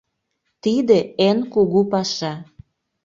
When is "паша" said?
1.91-2.33